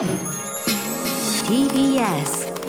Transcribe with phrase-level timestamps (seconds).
[0.00, 0.08] TBS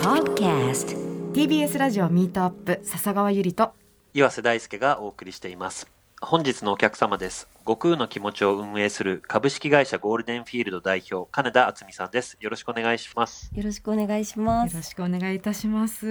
[0.02, 0.98] Podcast
[1.32, 3.72] TBS ラジオミートアップ笹川ゆりと。
[4.14, 5.90] 岩瀬大輔がお送りしています。
[6.20, 7.48] 本日のお客様です。
[7.60, 12.38] 悟空の気持ちを運営する株式会社ゴールデンフィールド代表金田敦美さんです。
[12.42, 14.74] よろしくお願いします、よろしくお願いします。
[14.74, 16.06] よろしくお願いいたします。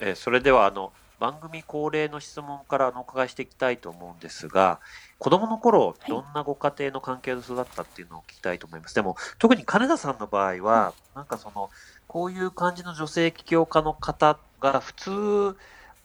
[0.00, 4.80] えーそれではあの番組恒例の質問からお伺いしていきたいと思うんですが
[5.18, 6.08] 子供の頃い。
[6.08, 11.70] どんなご家庭の関係で育ったっていうのを聞きたいと思います、でも特に金田さんの場合はなんかその
[12.06, 15.56] こういう感じの女性起業家の方が普通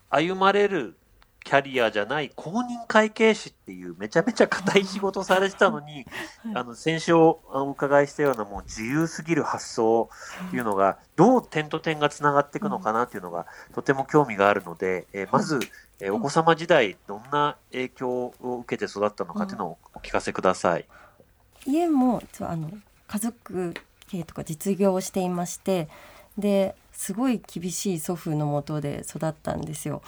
[0.10, 0.96] 歩まれる
[1.44, 6.06] キャリアじゃない公認会計士っていうめちゃめちゃ硬い仕事されてたのに、
[6.54, 7.40] あの先週お
[7.72, 10.10] 伺いしたようなもう自由すぎる発想
[10.48, 15.60] っていうのがどう点と点がつながっていくのかなっていうのがとても興味があるので、えーまず、
[16.00, 20.86] えーお子様時代どんな影響を受けて育ったのかっていうのをお聞かせください。
[21.66, 22.72] 家もあの
[23.08, 23.74] 家族
[24.08, 25.90] 系とか実業をしていまして
[26.38, 30.02] ですごい厳しい祖父のもとで育ったんですよ。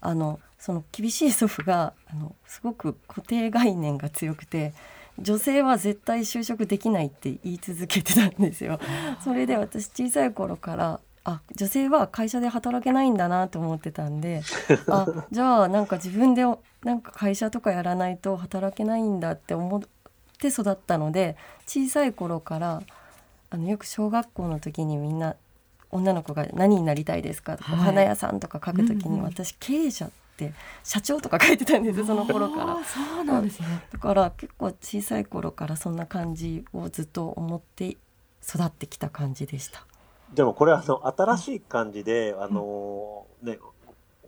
[0.00, 4.74] あのその厳しい祖父があのすごく固定概念が強くて
[5.16, 8.80] 女性は絶対就職できないって言い続けてたんですよ。
[9.22, 14.42] それで私小さい頃からあ女性は会社で働けないんだなと思ってたんで
[14.90, 16.42] あじゃあなんか自分で
[16.82, 19.82] なんか会社とかやらないと働けないんだって思っ
[20.40, 22.82] て育ったので小さい頃から
[23.50, 25.36] あのよく小学校の時にみんな
[25.92, 27.56] 女の子が何になりたいですか？
[27.56, 27.80] とか、はい。
[27.80, 30.25] お花屋さんとか書く時に、私経営者って
[30.82, 32.76] 社長とか書いてたんですその頃から。
[32.84, 33.66] そうなんですね。
[33.92, 37.96] だから結構小さい頃からそんな感じをずっと思って
[38.42, 39.84] 育ってきた感じでした。
[40.34, 43.58] でもこれはあの新しい感じで、あのね、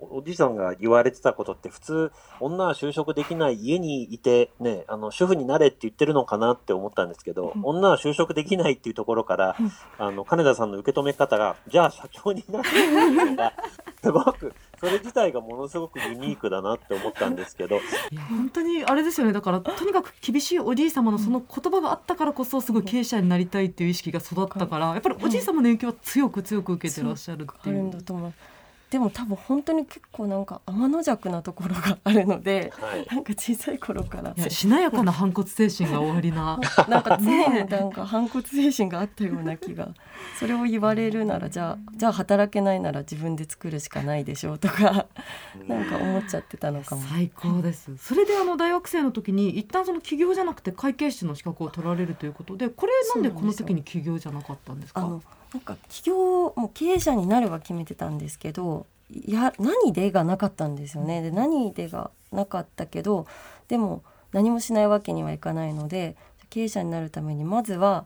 [0.01, 7.65] おじいさんが言われてたことって普通女は就職できない家にいてねあの主婦になれって言ってるのかなって思ったんですけど、うん。
[7.65, 9.73] 女は就職できないっていうところから、うん。
[9.99, 13.53] あの金田さんの受け止め方がじゃあ社長になってっていうのが
[14.03, 17.81] すごくそれ自体がものすごくユニークだなって思ったんですけど。
[18.29, 19.33] 本当にあれですよね。
[19.33, 28.33] だからとにかく厳しいおじい様のその言葉があったからこそすごい経営者になりたいっていう意識が育ったからやっぱりおじい様の影響は強く強く受けてらっしゃるってあるいうんだと思う
[28.91, 33.07] でも多分本当に結構なんか天の弱なところがあるのではい。
[33.07, 34.33] なんか小さい頃から。
[34.37, 36.59] いやしなやかな反骨精神がおありな。
[36.89, 39.89] なんか常になんか反骨精神があったような気が。
[40.39, 45.07] それを言われるならじゃあじゃあ働けないなら自分で作るしかないでしょうとか
[45.67, 47.03] なんか思っちゃってたのかも。
[47.11, 47.95] 最高です。
[47.99, 55.03] それであの大学生の時に一旦その起業じゃなくて会計士の資格を取られるということでこれなんでこの時に起業じゃなかったんですか？
[55.03, 55.23] あの
[55.53, 61.23] なんか起業もう経営者になるは決めてたんですけどいや何でがなかったんですよね。
[61.23, 63.27] で何でがなかったけど
[63.69, 66.17] でも何もしないわけにはいかないので
[66.51, 68.05] 経営者になるためにまずは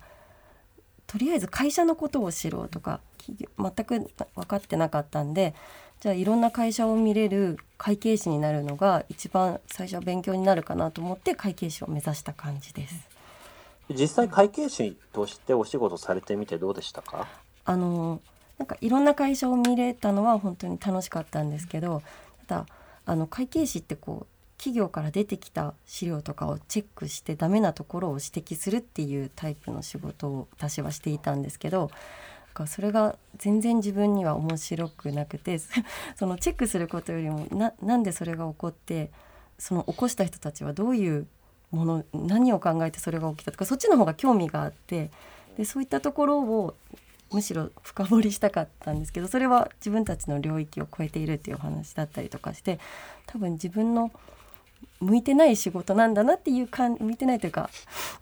[1.06, 5.54] とりあえず会社のことを知ろうとか企業全く分かってなかったんで
[6.00, 13.11] じゃあいろんな会社を見れる会計士になるのが一番最初は勉強になるかなと思って会計士を目指した感じです。
[13.92, 17.26] 実際会計士としてお仕事されてみてどうでしたか？
[17.64, 18.20] あの
[18.58, 22.02] なんかいろんな会社を見れたのは本当に楽しかったんですけど
[22.46, 22.66] ただ
[23.06, 24.26] あの会計士ってこう
[24.58, 31.90] 企業から出てきた資料とかをチェックしてダメなところを指摘するっていうタイプの仕事を私はしていたんですけどなん
[32.54, 35.58] かそれが全然自分には面白くなくて
[36.14, 39.10] そのチェックすることよりもななんでそれが起こって
[39.58, 41.26] その起こした人たちはどういう
[41.72, 45.10] もの何を考えてそれが起きたとかそっちの方が興味があって
[45.56, 46.74] でそういったところを
[47.32, 52.78] むしろ深掘りしたかったんですけどそれは自分たちの領域を超えているっていうお話だったりとかして
[53.26, 54.10] 多分自分の
[55.00, 57.70] 向いてない仕事なんだなっていう感向いてないというか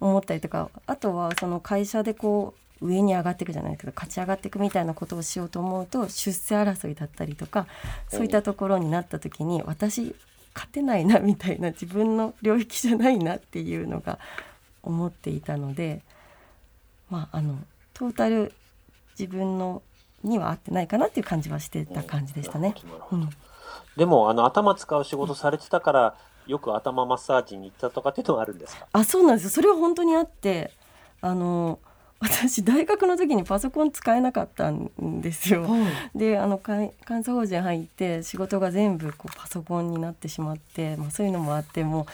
[0.00, 7.66] 思ったりとかあとはその会社でこう上に上がっていくじゃないけど勝ち上がっていくみたいなことをしようと思うと出世争いだったりとか
[8.08, 10.14] そういったところになった時に私
[10.54, 14.18] 勝てないなみたいな自分の領域じゃないなっていうのが
[14.82, 16.02] 思っていたので
[17.08, 17.58] まああの
[17.94, 18.52] トータル
[19.18, 19.82] 自分の
[20.22, 22.74] には合ってないかなっていう感じはしてた感じでしたね。
[23.10, 23.30] うん、
[23.96, 26.14] でもあの頭使う仕事されてたから
[26.46, 28.86] よく頭マッサージに行ったとかっていうのはあるんですか？
[28.92, 29.50] あそうなんですよ。
[29.50, 30.72] それは本当にあって
[31.20, 31.78] あの
[32.20, 34.90] 私大学の時にパソコン使えなかったん
[35.22, 35.62] ですよ。
[35.62, 42.06] はいであの監監査法人入って仕事が全部こうパソコンになってしまって、まあ、そういうのもあってもう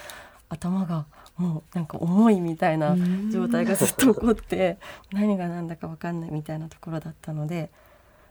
[0.48, 1.06] 頭が
[1.36, 2.96] もうなんか重いみたいな
[3.30, 4.78] 状態がずっと起こって
[5.12, 7.70] 何が何だか分かんないみたいなところだったので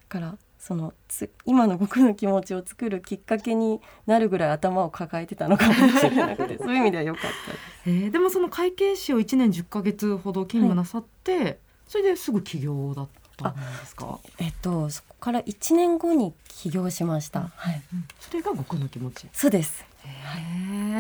[0.10, 7.64] だからそのつ今の僕の気持ちを作るきっかけになるぐらい頭を抱えてたのかもしれなくて そういう意味では良かったです。
[7.86, 14.20] えーでもその会計士を1年10ヶ月ほど勤務なさって、それですぐ起業だったんですか？
[14.40, 17.82] えっとそこから1年後に起業しました、はい。
[17.94, 19.28] うんそれが悟空の気持ち。
[19.34, 19.86] そうです。
[20.04, 20.10] へ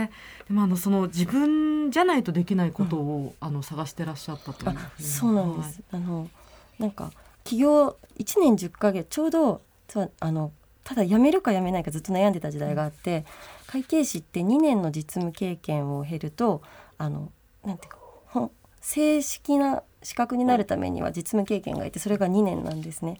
[0.03, 0.09] え。
[0.47, 6.29] でもあのその自分じゃないとできないことを、あの探してらっしゃったというそうなんです、あの
[6.77, 7.11] なんか
[7.43, 10.51] 起業1年10ヶ月ちょうどそうあの
[10.83, 13.25] ただ辞めるか辞めないかずっと悩んでた時代があって
[13.67, 16.61] 会計士って2年の実務経験を経ると
[16.97, 17.31] あの
[17.63, 18.49] なんていうか
[18.81, 23.17] 正式な資格になるためには実務経験がいてそれが2年なんですね。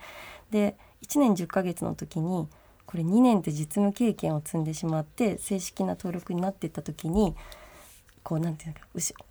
[0.51, 2.47] で1年10ヶ月の時に
[2.85, 7.35] これ2年って実務経験を積んでしまって正式な登録になっていった時に
[8.23, 8.81] こうなんていうのか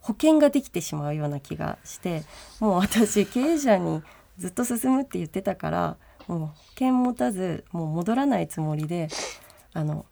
[0.01, 2.25] 保険ができてしまうような気がして
[2.59, 4.03] もう私経営者に
[4.39, 5.97] ずっと進むって言ってたから
[6.27, 9.09] もう保険持たずもう戻らないつもりで
[9.73, 10.07] あの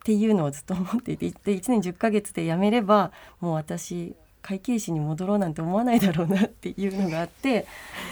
[0.00, 1.32] っていうのをずっと思っていて1
[1.70, 7.66] 年10ヶ月で辞めればもう私会計士に戻ろうなんて思わないだろうなっていうのがあって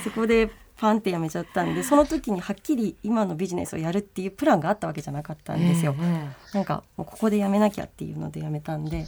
[0.05, 5.95] そこでパンって辞めちゃったんでその時にはっきり今のビジネスをやるっていうプランがあったわけじゃなかったんですよ。
[6.01, 9.07] えなんかもうここで辞めなきゃっていうので辞めたんでえ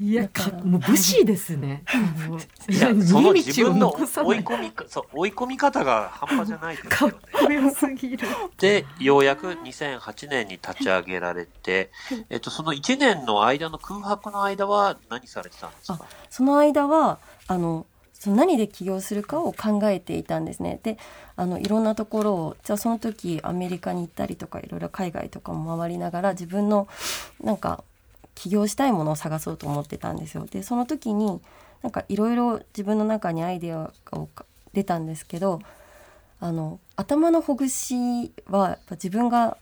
[0.00, 1.84] いやだかもう武士ですね。
[2.68, 7.14] いや その自分の追い込みか そう追い込み方が半端じゃないですかっ。
[7.32, 8.26] こよすぎる。
[8.58, 11.90] でようやく2008年に立ち上げられて、
[12.30, 16.00] えっと、その1年の間の空白の間は何されてたんですか？
[16.30, 20.78] その間はあのその何で起業するかを考えていたんですね。
[20.82, 20.96] で
[21.36, 26.86] あのいろんなところをじゃあその時アメリカに行ったりとかいろいろ海外とかも回りながら自分の
[27.42, 27.82] なんか
[28.34, 30.46] 起業したいものを探そうと思ってたんですよ。
[30.46, 31.40] でその時に
[31.82, 34.26] なんかいろいろ自分の中にアイデアが
[34.72, 35.60] 出たんですけど
[36.40, 39.56] あの頭のほぐしはやっぱ自分が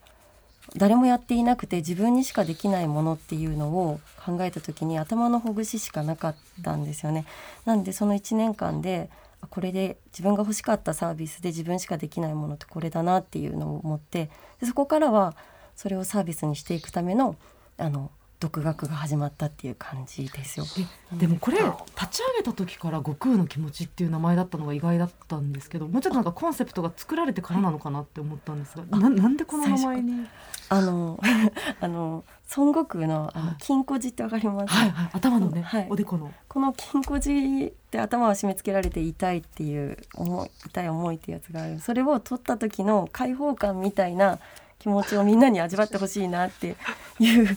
[0.76, 7.24] 誰もやっていなくて自分にしかできないものっていうのを考えた時に頭のほぐししかなかったんですよね。
[7.64, 14.30] なんでその1年間であこれで自分が欲しかったサービスで自分しかできないものってこれだなっていうのを思って
[14.60, 15.34] でそこからは
[15.74, 17.36] それをサービスにしていくための
[17.78, 20.66] あの独学が始まったっていう感じですよ。
[21.12, 21.72] えでもこれ立
[22.10, 30.26] ち上げた時から悟空の気持ちっていう名前だったのが意外だったんですけどもうちょっとなんかコンセプトが作られてからなのかなって思ったんですが、ななんでこの名前に？
[30.70, 31.20] あの
[31.80, 32.24] あの
[32.56, 34.90] 孫悟空のあはいの金庫寺ってわかります、はい。
[34.90, 35.10] はい。
[35.12, 35.86] 頭のね、はい。
[35.90, 36.32] おでこの。
[36.48, 41.78] この金庫寺って頭を締め付けられて痛いっていう思い痛い思いってやつがある。
[41.80, 44.38] それを取った時の解放感みたいな
[44.78, 46.76] 気持ちをみんなに味わってほしいなって
[47.18, 47.56] いう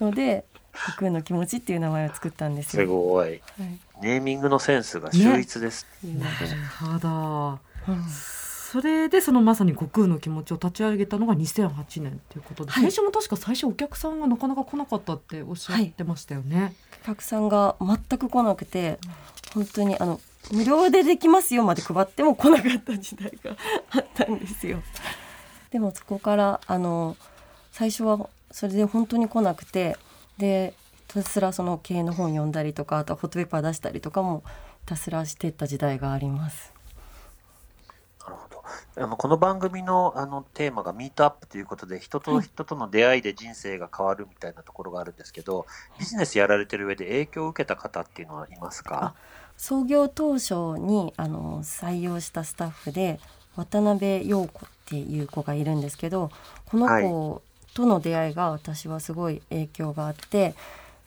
[0.00, 2.86] ので「悟空の気持ち」っていう名前を作ったんですすよ。
[2.86, 3.28] ごい。
[3.28, 3.40] はい
[4.00, 5.86] ネーミングのセンスが秀逸です。
[6.02, 6.62] ないうのでる
[6.92, 7.58] ほど
[7.88, 8.04] うん
[8.70, 18.98] それでそのまさに悟空の気持ちを立ち上げたのが2008年ということで、はい最初も確か最初お客さんがなかなか来なかったっておっしゃってましたよね、お客さんが全く来なくて
[19.54, 20.20] 本当にあの
[20.52, 23.56] 無料でできますよまで配っても来なかった時代が
[23.90, 24.80] あったんですよ。
[25.72, 27.16] でもそこからあの
[27.72, 29.96] 最初はそれで本当に来なくて
[30.38, 30.74] で
[31.08, 34.42] ひたすらその経営の本読んだりとかあとはホットペッパー出したりとかも
[34.80, 36.72] ひたすらしてった時代があります。
[38.20, 38.60] なるほど。
[38.96, 45.66] あのこの番組のあのテーマがミートアップということで、人と人との出会いで人生が変わるみたいなところがあるんですけど、
[45.98, 49.14] ビジネスやられてる上で影響を受けた方っていうのはいますか？
[49.56, 53.20] 創業当初にあの採用したスタッフで
[53.56, 56.30] 渡辺陽子っていう子がいるんですけど
[56.66, 57.42] この子
[57.80, 60.54] との出会いが私はすごい影響があって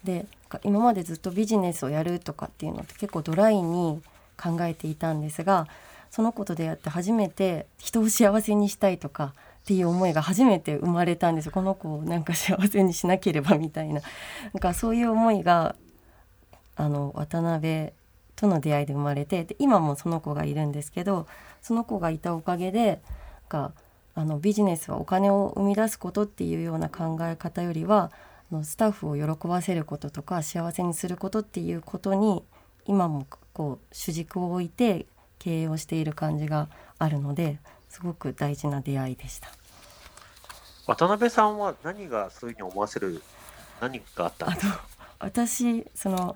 [0.03, 0.25] で
[0.63, 4.01] 今までずっとビジネスをやるとかっていうのって結構ドライに
[4.37, 5.67] 考えていたんですが
[6.09, 14.01] その子と出会って初めて人を幸せにしたいとかっていう思いが初めて生まれたんですこの子をなんか幸せにしなければみたいな。
[14.53, 15.75] なんかそういう思いが
[16.75, 17.93] あの渡辺
[18.35, 21.27] との出会いで生まれてで今もその子がいるんですけど
[21.61, 22.97] その子がいたおかげでなん
[23.47, 23.71] か
[24.15, 28.11] あのビジネスはお金を生み出すことっていうような考え方よりは
[28.51, 32.43] あのスタッフを喜ばせることとか幸せにすることっていうことに
[32.85, 35.07] 今もこう主軸を置いて
[35.39, 39.49] 経営をしている感じがあるのですごく大事な出会いでした。
[40.85, 43.21] 渡辺さんは何がそういうふうに思わせる
[43.81, 44.83] 何があったんですか？
[45.19, 46.35] 私その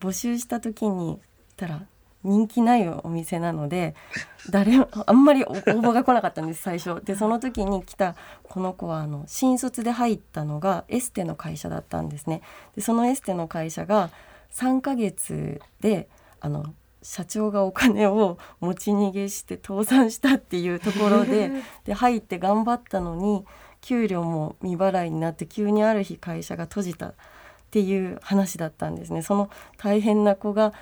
[0.00, 1.18] 募集した時に
[1.56, 1.82] たら
[2.24, 3.94] 人気ないお店なので
[4.50, 7.04] 誰もあんまり応募が来なかったんです最初。
[7.04, 12.40] でその時に来たこの子はあの新卒で入ったのがエステの会社だったんですね。
[12.74, 14.10] でそのエステの会社が
[14.52, 16.08] 3ヶ月で
[16.40, 21.50] あの社長がお金を持ち逃げして倒産したっていうところで
[21.84, 23.44] で入って頑張ったのに
[23.82, 27.14] 給料も未払いになって急にある日会社が閉じたっ
[27.70, 29.20] ていう話だったんですね。
[29.20, 30.72] その大変な子が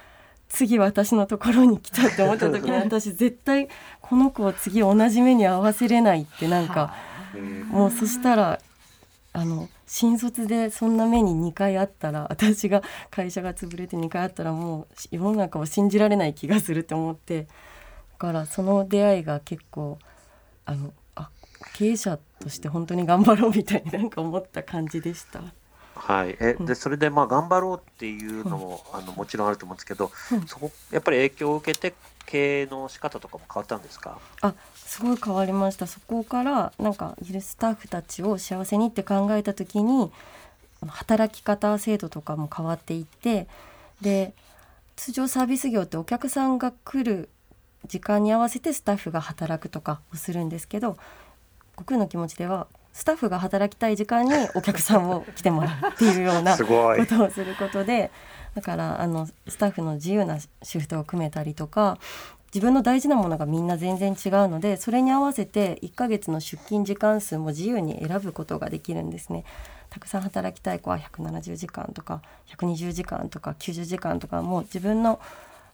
[0.52, 3.68] 次私のところに来たって思った時に 私絶対
[4.02, 6.94] この子を次同じ目に合わせれないってなんか
[7.70, 8.60] もうそしたら
[9.32, 17.48] あの新卒でそんな目に2回あったら私が会社が潰れて2回あったらもう世の中を信じられない気がするって思ってだ
[18.18, 19.98] からその出会いが結構
[20.66, 21.30] あのあ
[21.72, 25.42] 経営者として本当に頑張ろうみたいになんか思った感じでした。
[26.04, 26.66] はい、えうん。
[26.66, 30.46] でそれでまあ頑張ろうっていうのも、あのもちろんあると思うんですけど、うん。
[30.48, 31.94] そこやっぱり影響を受けて
[32.26, 34.18] 経営の仕方とかも変わったんですか？
[34.40, 35.86] あすごい変わりました。
[35.86, 40.10] そこからなんかいるスタッフたちを幸せにって考えた時に
[40.82, 43.46] あの働き方制度とかも変わっていって
[44.00, 44.34] で
[44.96, 47.28] 通常サービス業ってお客さんが来る
[47.86, 50.96] 時間に合わせてスタッフが働くとかをするんですけど
[51.76, 56.64] 僕の気持ちではスタッフが働きたい時間にお客さんを来てもらうっていうような こ
[57.08, 58.10] とをすることで
[58.54, 61.98] だからあのスタッフの自由なシフトを組めたりとか
[62.54, 69.44] 自分の大事なものがみんな全然違うのでそれに合わせて1ヶ月の出勤時間数も自由に選ぶことができるんですね。
[69.88, 75.20] たくさん働きたい子は170時間とか120時間とか90時間とかもう自分の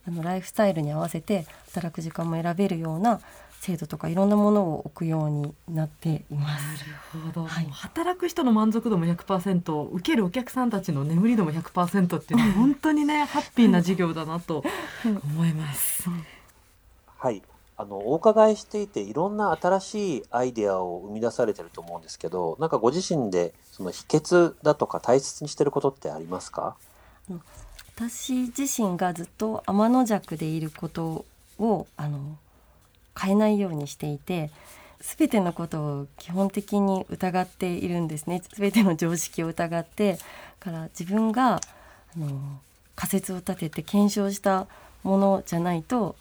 [0.06, 3.20] あのライフスタイルに合わせて働く時間も選べるような
[3.60, 6.64] 制度とかいろんなものを置くようになっています。
[6.64, 7.66] なるほど、はい。
[7.70, 14.62] 働く人の満足度も100%受けるお客さんたちの眠り度も100%っていうのは 本当にねハッピーな事業だなと
[15.04, 16.08] 思います。
[17.18, 17.42] はい。
[17.80, 26.76] あのお伺いしていていろんな新しいアイデアを生み出されてると思うんですけどなんかご自身でその秘訣だとか大切にしてることってありますか？
[27.94, 31.24] 私自身がずっと天の弱でいること
[31.58, 32.36] をあの
[33.18, 34.50] 変えないようにしていて
[35.00, 38.42] 全てのことを基本的に疑っているんですね。
[38.54, 40.18] 全ての常識を疑ってだ
[40.60, 41.60] から自分があ
[42.18, 42.60] の
[42.96, 44.66] 仮説を立てて検証した
[45.04, 46.16] ものじゃないと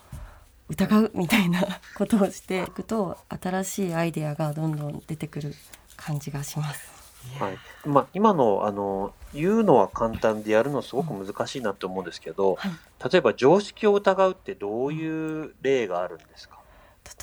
[0.70, 1.62] 疑うみたいな
[1.98, 5.56] ことをしていくと新しいアイデアがどんどん出てくる
[5.96, 6.98] 感じがします。
[7.39, 7.58] はい。
[7.86, 12.72] まあ、今のあの言うのは簡単でやるのすごく難しいなと思うんですけど、はい。
[13.12, 16.60] 例えば常識を疑うってどういう例があるんですか、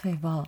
[0.05, 0.45] 例えば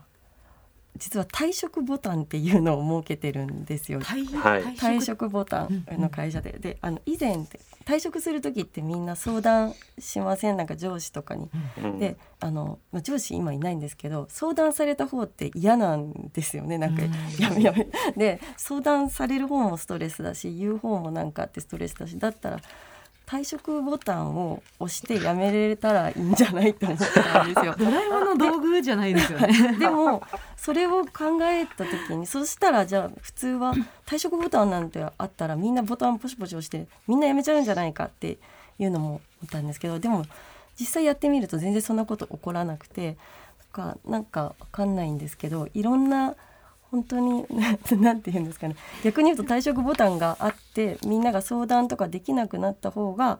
[0.96, 4.00] 実は退職ボタンっていうのを設けてるんですよ。
[4.00, 4.62] 退はい。
[4.76, 10.56] 退職ボタンの会社で、であの以前って退職する時ってみんな相談しません？
[10.56, 11.50] なんか上司とかに。
[11.82, 11.98] うん。
[11.98, 16.78] であのまあ上司今いないんですけど相談された方って嫌なんですよね。
[16.78, 17.10] なんかうん。
[17.42, 17.88] やめやめ。
[18.16, 22.60] で相談される方もストレスだし言う方もなんかあってストレスだしだったら
[23.26, 27.74] 退職ボタンを押してやめれたらいいんじゃないって思ったんですよ。
[27.78, 29.76] ドラえもんの道具じゃないですよね。
[29.78, 30.22] でも
[30.56, 33.74] それを考えた時にそしたらじゃあ普通は
[34.06, 38.38] 退職ボタンなんてあったらみんなボタンポチポチ押してみんな辞めちゃうんじゃないかって
[38.78, 40.24] いうのも思ったんですけどでも
[40.78, 43.16] 実際やってみると全然そんなこと起こらなくて
[43.76, 46.36] なんかなんかわかんないんですけどいろんな
[46.96, 48.76] 本当にな なんて言うんですかね。
[49.04, 53.38] 逆に言うと退職ボタンがあってみんなが相談とかできなくなった方が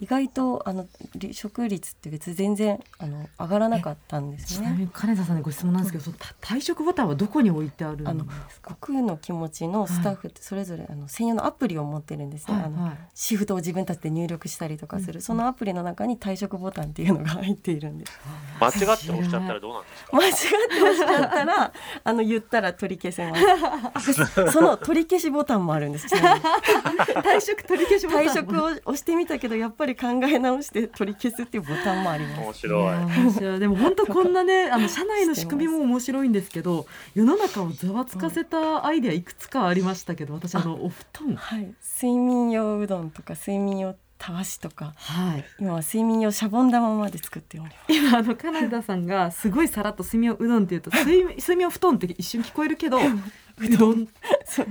[0.00, 0.86] 意外とあの
[1.20, 4.66] 離職率って別に全然あの上がらなかったんですね。
[4.66, 8.70] ちなみに金田さんにご質問なんですけど、そのた退職ボタンはどこに置いてあるんあのですか？
[8.80, 12.90] 悟空の気持ちのスタッフってそれぞれあの専用のアプリを持ってるんですね、あのはい。
[12.90, 15.22] はいシフトを自分たちで入力したりとかする、うん。
[15.22, 18.12] そのアプリの中に退職ボタンっていうのが入っているんです。
[18.60, 20.16] 間違って押しちゃったらどうなんですか？
[20.16, 21.72] 間違って押しちゃったら
[22.04, 24.24] あの言ったら取り消せます。
[24.52, 26.06] その取り消しボタンもあるんです。
[26.14, 28.24] 退職取り消しボタン。
[28.26, 32.40] 退職を押してみたけどやっぱり考え直して取り消すっていうボタンもあります。
[32.40, 32.82] 面白い。
[32.82, 33.60] いや面白い。
[33.60, 41.36] でも本当こんなね あの社内の仕組みも面白いんですけど世の中をざわつかせたアイデアいくつかありましたけど私あのお布団。
[41.36, 41.74] はい。
[42.02, 44.94] 睡眠用うどんとか睡眠用たわしとか。
[44.96, 45.44] はい。
[45.60, 47.92] 今は睡眠用シャボン玉まで作っております。
[47.92, 54.08] 今あの金田さんがすごいさらっと睡眠うどんって言うと睡眠睡眠布団って一瞬聞こえるけど うどん。
[54.44, 54.66] そう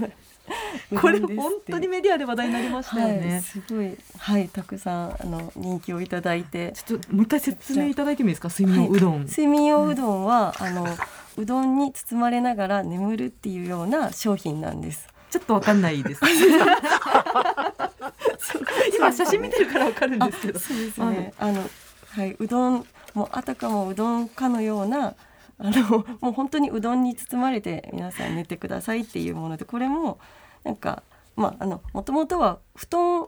[1.00, 3.98] これ本当にメディアで話題になりましたよはい、ね、すごい。
[4.18, 6.74] はいたくさんあの人気をいただいて。
[6.74, 8.50] ちょっともう一回説明いただいてもいいですか？
[8.50, 10.88] 睡眠うどん、睡眠用うどんは、あの
[11.38, 15.08] うどんに包まれながら眠るっていうような商品なんです。
[15.30, 16.22] ちょっとわかんないです。
[18.98, 20.60] 今写真見てるからわかるんですけど。
[20.60, 21.34] そうですね。
[21.38, 21.70] あの
[22.10, 25.16] はいうどんもうあたかもうどんかのような
[25.60, 30.20] あのもう本当にうどんに包まれて皆さん寝てくださいっていうものでこれも
[30.64, 31.04] なんか
[31.36, 33.22] まああのもともとは布団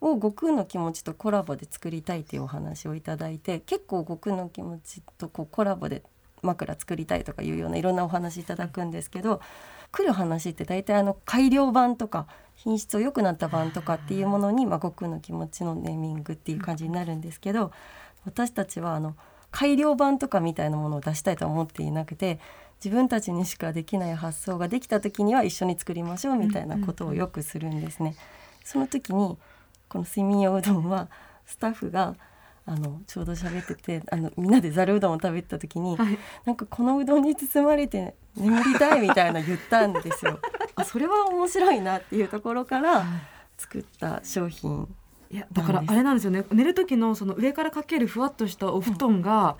[0.00, 6.02] を悟空の気持ちとコラボで作りたいっていうお話をいただいて結構悟空の気持ちとこうコラボで
[6.42, 9.40] 枕作りたいとかいうようないろんなお話いただくんですけど
[9.90, 17.72] 来る話って大体あの改良版とか品質を良くなった版とかっていうものに、まあ、悟空の気持ちのネーミングっていう感じになるんですけど
[18.24, 19.16] 私たちはあの
[19.50, 22.38] 改良版とかみたいなものを出したいとは思っていなくて
[22.84, 28.14] 自分たちにしかできない発想ができた時には一緒に作りましょうみたいなことをよくするんですね。
[28.64, 29.38] その時に
[29.88, 31.08] この睡眠用うどんは
[31.46, 32.14] スタッフが
[32.66, 40.38] あのちょうど喋っててあのみんなでざるうどんを食べてた時に、はいなんかこのうどんに包まれて眠りたいみたいな言ったんですよ。
[40.76, 43.04] あそれは面白いなっていうところから
[43.56, 44.86] 作った商品
[45.30, 46.44] いやだからあれなんですよね。
[46.50, 49.56] 寝る時のその上からかけるふわっとしたお布団が、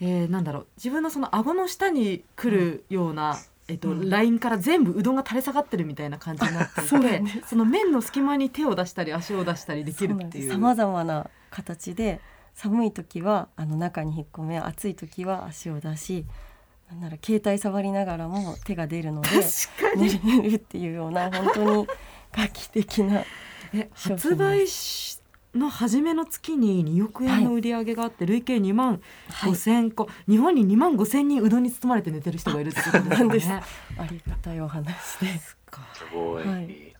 [0.00, 0.66] えーなんだろう。
[0.76, 4.08] 自分のその顎の下に来るような、えっとうん。
[4.08, 7.48] ラインから全部うどんが垂れ下がってるみたいな感じになっていて そうなんです。
[7.50, 10.50] その面の隙間に手を出したり足を出したりできるっていう。
[10.50, 12.20] さまざまな形で
[12.54, 16.24] 寒い時はあの中に引っ込め暑い時は足を出し
[16.90, 20.42] なんなら携帯触りながらも手が出るので確か寝に。
[20.42, 21.86] れるっていうような本当に
[22.32, 23.22] 画期的な
[23.72, 25.20] え発売し
[25.54, 29.00] の初めの月に2億円の売り上げがあって、累計2万
[29.30, 33.48] はい5千個、日本に2万5千人うどんに包まれて寝てる人がいるってこと なんです。
[33.48, 33.62] ね。
[33.98, 35.38] ありがたいお話で。
[35.38, 35.56] す。
[35.70, 35.82] か。
[35.94, 36.46] すごい。
[36.46, 36.94] はい。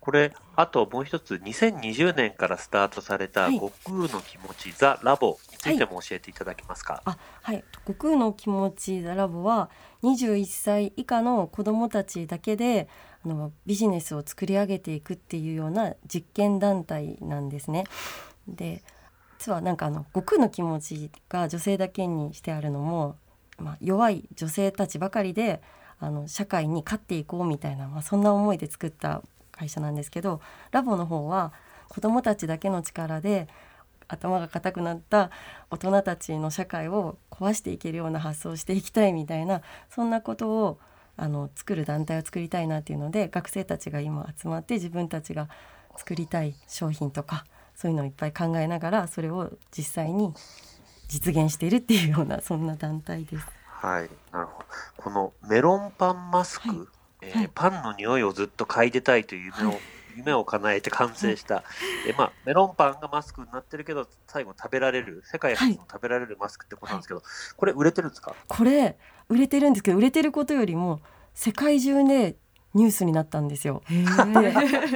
[0.00, 3.54] これ、あともう一つ、2020年からスタートされた、はい。
[3.56, 7.02] 悟空の気持ち、ザ・ラボについても教えていただけますか？
[7.04, 7.62] あはい。
[7.86, 9.68] 悟空の気持ちラボは
[10.02, 12.88] 21歳以下の子どもたちだけで
[13.24, 17.84] あのビジネスを作り上げていくっていうような実験団体なんですね。
[18.48, 18.82] で
[19.38, 23.16] 実はなんかあの悟空の気持ちが女性だけにしてあるのも、
[23.58, 25.62] まあ、弱い女性たちばかりで
[25.98, 29.22] あの社会に勝っていこうみたいな、まあ、そんな思いで作った
[29.52, 30.40] 会社なんですけど
[30.72, 31.52] ラボの方は
[31.88, 33.48] 子どもたちだけの力で
[34.08, 35.30] 頭が固くなった
[35.70, 40.78] 大人たちの社会を壊していけるような発想をしていきたいみたいなそんなことを
[41.20, 45.50] あの作る団体を作りたいなっていうので学生たちが今集まって自分たちが
[45.96, 50.32] 作りたい商品とかそういうのをいっぱい考えながらそれを実際に
[51.08, 53.46] 実現しているっていうようなそんな団体です。
[53.66, 54.66] はい、なるほど。
[54.96, 56.78] このメロンパンマスク、はい
[57.22, 59.78] えーはいパンの匂いをずっと嗅いでたいという夢を、はい
[60.16, 61.64] 夢を叶えて完成した、
[62.06, 67.22] えまあ、メロンパンがマスクになってるけど、最後食べられる、世界初の食べられるマスクってことなんですけど、
[67.56, 68.34] これ売れてるんですか？
[68.48, 68.96] これ
[69.28, 71.00] 売れてるんですけど売れてることよりも
[71.34, 72.36] 世界中で
[72.74, 73.82] ニュースになったんですよ。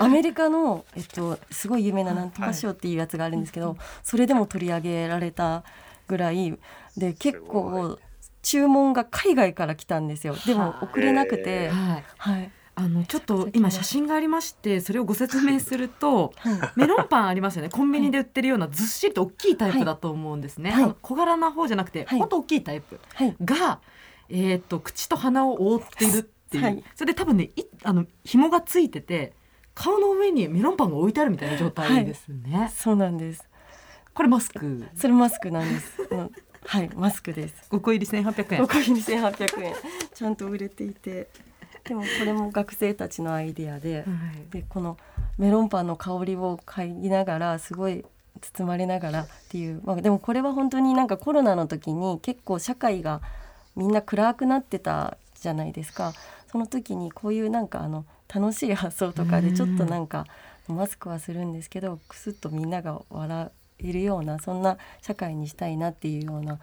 [0.01, 5.65] アメリカの、えっと、すごい有名ななんとか賞っていうやつがあるんですけど、それでも取り上げられた
[6.07, 6.59] ぐらい
[6.97, 7.99] で結構
[8.43, 10.37] 注文が海外から来たんですよ。
[10.47, 12.05] でも送れなくて、はい。
[12.19, 16.33] はいあのちょっと今写真がありましてそれをご説明すると
[16.75, 17.69] メロンパンありますよね。
[17.69, 20.95] コンビニで売ってるようなずっしりと大きいタイプだと思うんですね、はい。
[21.01, 22.19] 小柄な方じゃなくて、はい。
[22.19, 23.37] ほんと大きいタイプはい。
[23.41, 23.81] が、
[24.29, 26.85] えー、と口と鼻を覆ってるっていう、はい。
[26.97, 29.35] それで多分ねいあの紐がついてて
[29.75, 33.49] 顔の上にメロンパンが置いてあるみたいな状態ですね、そうなんです。
[34.15, 34.85] これマスク？
[34.95, 35.99] それマスクなんです。
[36.67, 37.55] はいマスクです。
[37.71, 38.63] 5個入り1800円。
[38.63, 39.75] 5個入り1800円。
[40.15, 41.29] ちゃんと売れていて
[41.85, 44.07] でもこれも学生たちのアイデアで、はい。
[44.51, 44.97] でこの
[45.39, 48.05] メロンパンの香りを嗅ぎながらすごい
[48.41, 53.21] 包まれながらっていう、まあ、でもこれは本当になんかコロナの時に結構社会が
[53.77, 56.13] みんな暗くなってたじゃないですか。
[56.51, 60.27] その時にこういうなんかあの楽しい発想とかでちょっとなんか
[60.69, 66.59] マスクはするんですけどくすっとみんなが笑えるようなそんな社会にしたいなっていうような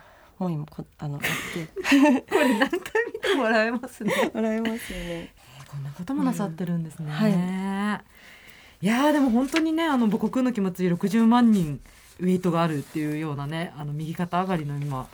[0.45, 1.67] 思いもこあのあって
[2.29, 2.79] これ何回
[3.13, 5.33] 見てもらえますね 笑えますよね。
[5.69, 7.05] こんなこともなさってるんですね。
[7.05, 11.79] うんはいやーでも本当にねあの母国の気持ち60万人
[12.19, 15.07] ウェイトがあるっていうようなねあの右肩上がりの今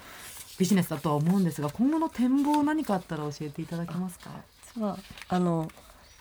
[0.58, 4.30] ビジネスだとは思うんですが今後の展望何かあったら教えていただけますか？
[4.74, 5.70] 実はあの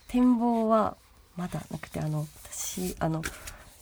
[0.08, 0.96] 展望は
[1.36, 3.22] まだなくてあの私あの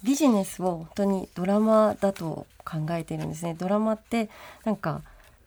[0.03, 4.29] ビジネスを本当にドラマだと考えてるんですねドラマって
[4.65, 5.01] なんか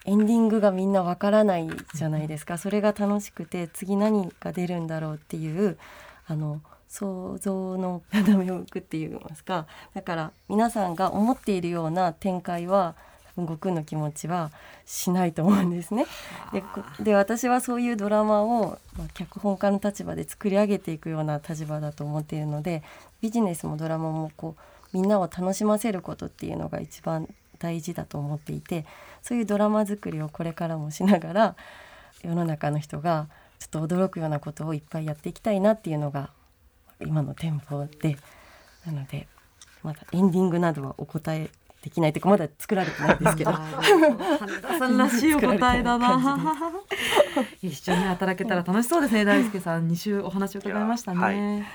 [0.07, 2.57] エンディングがみんなわからないじゃないですか。
[2.57, 5.77] それが楽しくて次何が出るんだろうっていう
[6.27, 9.67] あの想像の斜めを向くって言いますか。
[9.93, 12.95] だから皆さんが思っているような展開は
[13.35, 14.51] 悟空の気持ちは
[14.85, 16.05] しないと思うんですね。
[17.01, 22.81] で私はそういうドラマを、まあ、脚本家の立場で作り上げていくような立場だと思っているので
[23.19, 24.61] ビジネスもドラマもこう
[24.93, 27.27] みんなを楽しませることっていうのが一番
[27.59, 28.85] 大事だと思っていて
[29.27, 31.55] そういうドラマ作りをこれからもしながら
[32.23, 33.27] 世の中の人が
[33.59, 36.29] ちょっと驚くようなことをいっぱいやっていきたいなっていうのが
[37.01, 38.17] 今の展望で。
[38.85, 39.27] なので
[39.83, 41.49] まだエンディングなどはお答え
[41.81, 43.51] できないというかまだ作られてないんですけど。
[44.79, 46.41] さんらしいお答えだな。
[47.61, 49.89] 一緒に働けたら楽しそうですね大輔さん。
[49.89, 51.57] 2週お話を伺いましたね。
[51.57, 51.65] いや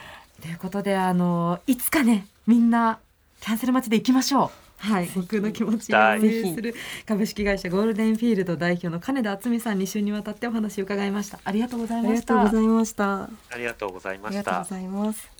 [0.40, 2.98] ということであのいつかねみんな
[3.40, 4.50] キャンセル待ちで行きましょ
[4.82, 6.74] はい、僕の気持ちをはい運営する
[7.06, 11.40] 株式会社ゴールデンフィールド代表の金田敦美さんに週にわたってお話を伺いました。
[11.44, 12.48] ありがとうございありましたがとうご。
[12.48, 13.30] ざいました。
[13.50, 14.64] ありがとうございあましたりがとうご。
[14.64, 15.31] ざいます。